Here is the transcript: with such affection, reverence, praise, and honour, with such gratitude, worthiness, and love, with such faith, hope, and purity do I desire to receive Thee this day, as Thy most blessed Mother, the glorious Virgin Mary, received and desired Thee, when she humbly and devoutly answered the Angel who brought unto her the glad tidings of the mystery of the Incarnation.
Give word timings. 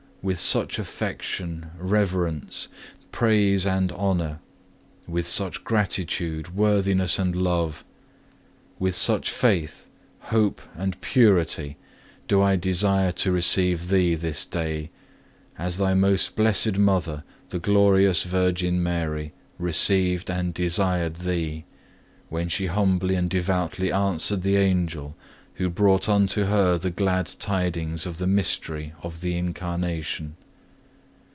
with 0.23 0.37
such 0.39 0.77
affection, 0.77 1.71
reverence, 1.79 2.67
praise, 3.11 3.65
and 3.65 3.91
honour, 3.93 4.39
with 5.07 5.25
such 5.25 5.63
gratitude, 5.63 6.55
worthiness, 6.55 7.17
and 7.17 7.35
love, 7.35 7.83
with 8.77 8.93
such 8.93 9.31
faith, 9.31 9.87
hope, 10.29 10.61
and 10.75 11.01
purity 11.01 11.75
do 12.27 12.39
I 12.39 12.55
desire 12.55 13.11
to 13.13 13.31
receive 13.31 13.87
Thee 13.89 14.13
this 14.13 14.45
day, 14.45 14.91
as 15.57 15.79
Thy 15.79 15.95
most 15.95 16.35
blessed 16.35 16.77
Mother, 16.77 17.23
the 17.49 17.57
glorious 17.57 18.21
Virgin 18.21 18.83
Mary, 18.83 19.33
received 19.57 20.29
and 20.29 20.53
desired 20.53 21.15
Thee, 21.15 21.65
when 22.29 22.47
she 22.47 22.67
humbly 22.67 23.15
and 23.15 23.27
devoutly 23.27 23.91
answered 23.91 24.43
the 24.43 24.57
Angel 24.57 25.15
who 25.55 25.69
brought 25.69 26.09
unto 26.09 26.45
her 26.45 26.75
the 26.79 26.89
glad 26.89 27.27
tidings 27.37 28.07
of 28.07 28.17
the 28.17 28.25
mystery 28.25 28.93
of 29.03 29.21
the 29.21 29.37
Incarnation. 29.37 30.33